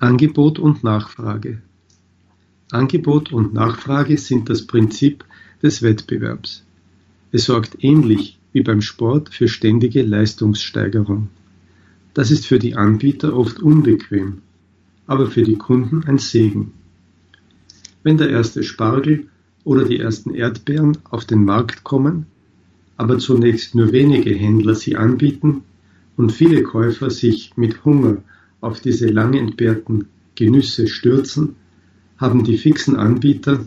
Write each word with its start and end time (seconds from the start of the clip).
Angebot 0.00 0.60
und 0.60 0.84
Nachfrage 0.84 1.60
Angebot 2.70 3.32
und 3.32 3.52
Nachfrage 3.52 4.16
sind 4.16 4.48
das 4.48 4.64
Prinzip 4.64 5.24
des 5.60 5.82
Wettbewerbs. 5.82 6.64
Es 7.32 7.46
sorgt 7.46 7.82
ähnlich 7.82 8.38
wie 8.52 8.62
beim 8.62 8.80
Sport 8.80 9.34
für 9.34 9.48
ständige 9.48 10.02
Leistungssteigerung. 10.02 11.30
Das 12.14 12.30
ist 12.30 12.46
für 12.46 12.60
die 12.60 12.76
Anbieter 12.76 13.36
oft 13.36 13.58
unbequem, 13.60 14.38
aber 15.08 15.26
für 15.26 15.42
die 15.42 15.56
Kunden 15.56 16.04
ein 16.04 16.18
Segen. 16.18 16.74
Wenn 18.04 18.18
der 18.18 18.30
erste 18.30 18.62
Spargel 18.62 19.26
oder 19.64 19.84
die 19.84 19.98
ersten 19.98 20.32
Erdbeeren 20.32 20.98
auf 21.10 21.24
den 21.24 21.44
Markt 21.44 21.82
kommen, 21.82 22.26
aber 22.96 23.18
zunächst 23.18 23.74
nur 23.74 23.90
wenige 23.90 24.32
Händler 24.32 24.76
sie 24.76 24.96
anbieten 24.96 25.62
und 26.16 26.30
viele 26.30 26.62
Käufer 26.62 27.10
sich 27.10 27.56
mit 27.56 27.84
Hunger 27.84 28.18
auf 28.60 28.80
diese 28.80 29.08
lang 29.08 29.34
entbehrten 29.34 30.06
Genüsse 30.34 30.88
stürzen, 30.88 31.56
haben 32.16 32.44
die 32.44 32.58
fixen 32.58 32.96
Anbieter 32.96 33.64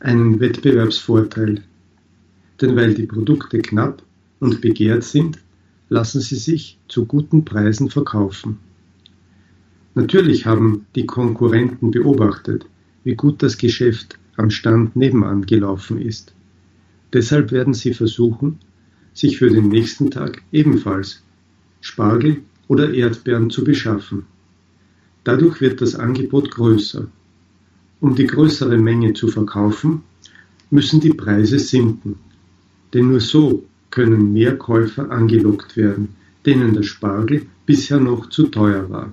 einen 0.00 0.40
Wettbewerbsvorteil. 0.40 1.62
Denn 2.60 2.76
weil 2.76 2.94
die 2.94 3.06
Produkte 3.06 3.58
knapp 3.58 4.02
und 4.40 4.60
begehrt 4.60 5.04
sind, 5.04 5.38
lassen 5.88 6.20
sie 6.20 6.36
sich 6.36 6.78
zu 6.88 7.04
guten 7.04 7.44
Preisen 7.44 7.90
verkaufen. 7.90 8.58
Natürlich 9.94 10.46
haben 10.46 10.86
die 10.94 11.06
Konkurrenten 11.06 11.90
beobachtet, 11.90 12.66
wie 13.04 13.14
gut 13.14 13.42
das 13.42 13.58
Geschäft 13.58 14.18
am 14.36 14.50
Stand 14.50 14.96
nebenan 14.96 15.46
gelaufen 15.46 16.00
ist. 16.00 16.34
Deshalb 17.12 17.52
werden 17.52 17.74
sie 17.74 17.94
versuchen, 17.94 18.58
sich 19.12 19.38
für 19.38 19.48
den 19.48 19.68
nächsten 19.68 20.10
Tag 20.10 20.42
ebenfalls 20.50 21.22
Spargel 21.80 22.42
oder 22.68 22.92
Erdbeeren 22.92 23.50
zu 23.50 23.64
beschaffen. 23.64 24.26
Dadurch 25.24 25.60
wird 25.60 25.80
das 25.80 25.94
Angebot 25.94 26.50
größer. 26.50 27.06
Um 28.00 28.14
die 28.14 28.26
größere 28.26 28.76
Menge 28.76 29.14
zu 29.14 29.28
verkaufen, 29.28 30.02
müssen 30.70 31.00
die 31.00 31.12
Preise 31.12 31.58
sinken. 31.58 32.16
Denn 32.92 33.08
nur 33.08 33.20
so 33.20 33.64
können 33.90 34.32
mehr 34.32 34.56
Käufer 34.56 35.10
angelockt 35.10 35.76
werden, 35.76 36.08
denen 36.44 36.74
der 36.74 36.82
Spargel 36.82 37.46
bisher 37.64 38.00
noch 38.00 38.28
zu 38.28 38.48
teuer 38.48 38.90
war. 38.90 39.12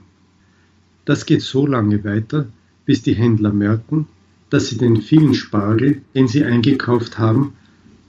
Das 1.05 1.25
geht 1.25 1.41
so 1.41 1.65
lange 1.65 2.03
weiter, 2.03 2.47
bis 2.85 3.01
die 3.01 3.13
Händler 3.13 3.53
merken, 3.53 4.07
dass 4.49 4.67
sie 4.67 4.77
den 4.77 5.01
vielen 5.01 5.33
Spargel, 5.33 6.01
den 6.13 6.27
sie 6.27 6.43
eingekauft 6.43 7.17
haben, 7.17 7.53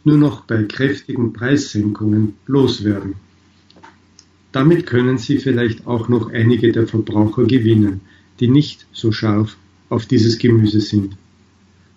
nur 0.05 0.19
noch 0.19 0.43
bei 0.43 0.65
kräftigen 0.65 1.33
Preissenkungen 1.33 2.35
loswerden. 2.47 3.15
Damit 4.53 4.87
können 4.87 5.17
sie 5.17 5.39
vielleicht 5.39 5.87
auch 5.87 6.09
noch 6.09 6.31
einige 6.31 6.73
der 6.73 6.87
Verbraucher 6.87 7.45
gewinnen, 7.45 8.03
die 8.39 8.49
nicht 8.49 8.87
so 8.93 9.11
scharf 9.11 9.57
auf 9.89 10.07
dieses 10.07 10.39
Gemüse 10.39 10.81
sind. 10.81 11.17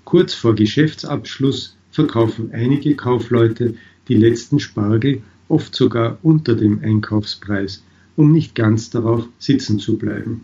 Kurz 0.06 0.34
vor 0.34 0.56
Geschäftsabschluss 0.56 1.76
verkaufen 1.92 2.52
einige 2.54 2.96
Kaufleute 2.96 3.76
die 4.08 4.16
letzten 4.16 4.60
Spargel 4.60 5.22
oft 5.50 5.76
sogar 5.76 6.18
unter 6.24 6.56
dem 6.56 6.80
Einkaufspreis, 6.82 7.84
um 8.16 8.32
nicht 8.32 8.56
ganz 8.56 8.90
darauf 8.90 9.28
sitzen 9.38 9.80
zu 9.80 9.98
bleiben. 9.98 10.42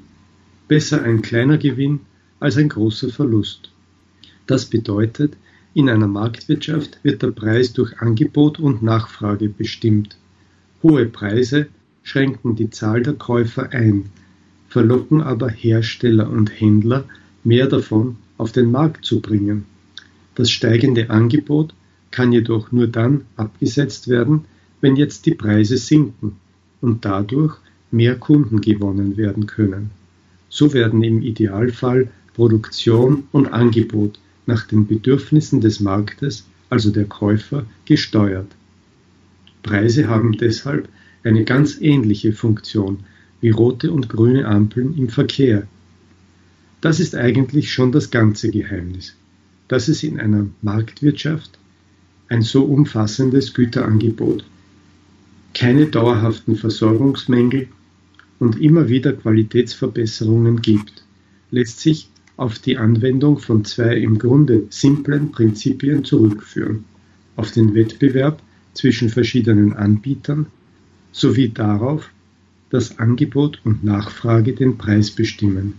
Besser 0.68 1.04
ein 1.04 1.22
kleiner 1.22 1.58
Gewinn 1.58 2.02
als 2.40 2.58
ein 2.58 2.70
großer 2.70 3.10
Verlust. 3.10 3.72
Das 4.48 4.66
bedeutet, 4.66 5.38
in 5.74 5.90
einer 5.90 6.08
Marktwirtschaft 6.08 7.00
wird 7.04 7.22
der 7.22 7.32
Preis 7.32 7.72
durch 7.72 8.00
Angebot 8.00 8.60
und 8.60 8.84
Nachfrage 8.84 9.48
bestimmt. 9.48 10.18
Hohe 10.84 11.06
Preise 11.06 11.68
schränken 12.04 12.56
die 12.56 12.70
Zahl 12.70 13.04
der 13.04 13.14
Käufer 13.14 13.72
ein, 13.72 14.06
verlocken 14.68 15.22
aber 15.22 15.50
Hersteller 15.50 16.30
und 16.30 16.50
Händler, 16.50 17.06
mehr 17.44 17.68
davon 17.68 18.18
auf 18.38 18.52
den 18.52 18.72
Markt 18.72 19.06
zu 19.06 19.20
bringen. 19.20 19.66
Das 20.36 20.50
steigende 20.50 21.10
Angebot 21.10 21.74
kann 22.10 22.32
jedoch 22.32 22.72
nur 22.72 22.88
dann 22.88 23.26
abgesetzt 23.36 24.08
werden, 24.08 24.46
wenn 24.82 24.96
jetzt 24.96 25.26
die 25.26 25.36
Preise 25.36 25.78
sinken 25.78 26.38
und 26.82 27.06
dadurch 27.06 27.58
mehr 27.92 28.16
Kunden 28.16 28.62
gewonnen 28.62 29.18
werden 29.18 29.46
können. 29.46 29.92
So 30.50 30.74
werden 30.74 31.04
im 31.04 31.22
Idealfall 31.22 32.10
Produktion 32.34 33.24
und 33.32 33.54
Angebot 33.54 34.20
nach 34.46 34.66
den 34.66 34.88
Bedürfnissen 34.88 35.62
des 35.62 35.80
Marktes, 35.80 36.46
also 36.70 36.92
der 36.92 37.06
Käufer, 37.06 37.66
gesteuert. 37.86 38.48
Preise 39.64 40.08
haben 40.08 40.34
deshalb 40.34 40.88
eine 41.24 41.44
ganz 41.44 41.80
ähnliche 41.80 42.34
Funktion 42.34 43.00
wie 43.42 43.50
rote 43.50 43.92
und 43.92 44.10
grüne 44.10 44.48
Ampeln 44.48 44.96
im 44.98 45.10
Verkehr. 45.10 45.68
Das 46.80 47.00
ist 47.00 47.16
eigentlich 47.16 47.72
schon 47.72 47.92
das 47.92 48.12
ganze 48.12 48.50
Geheimnis, 48.50 49.16
dass 49.68 49.88
es 49.88 50.04
in 50.04 50.20
einer 50.20 50.48
Marktwirtschaft 50.62 51.60
ein 52.30 52.42
so 52.42 52.64
umfassendes 52.64 53.54
Güterangebot, 53.54 54.46
keine 55.54 55.88
dauerhaften 55.88 56.56
Versorgungsmängel 56.56 57.68
und 58.40 58.60
immer 58.60 58.88
wieder 58.88 59.14
Qualitätsverbesserungen 59.14 60.62
gibt, 60.62 61.04
lässt 61.52 61.82
sich 61.82 62.10
auf 62.38 62.58
die 62.58 62.78
Anwendung 62.78 63.38
von 63.38 63.66
zwei 63.66 63.98
im 63.98 64.18
Grunde 64.18 64.64
simplen 64.70 65.32
Prinzipien 65.32 66.04
zurückführen, 66.04 66.86
auf 67.36 67.52
den 67.52 67.76
Wettbewerb 67.76 68.42
zwischen 68.74 69.10
verschiedenen 69.10 69.74
Anbietern 69.74 70.48
sowie 71.12 71.50
darauf, 71.50 72.10
dass 72.70 73.00
Angebot 73.00 73.60
und 73.64 73.84
Nachfrage 73.84 74.54
den 74.54 74.78
Preis 74.78 75.12
bestimmen, 75.12 75.74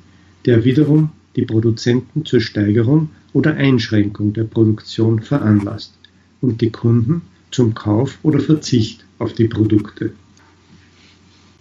der 0.44 0.65
wiederum 0.65 1.10
die 1.37 1.44
Produzenten 1.44 2.25
zur 2.25 2.41
Steigerung 2.41 3.10
oder 3.32 3.54
Einschränkung 3.54 4.32
der 4.32 4.44
Produktion 4.44 5.21
veranlasst 5.21 5.94
und 6.41 6.60
die 6.60 6.71
Kunden 6.71 7.22
zum 7.50 7.75
Kauf 7.75 8.19
oder 8.22 8.41
Verzicht 8.41 9.04
auf 9.19 9.32
die 9.32 9.48
Produkte. 9.48 10.12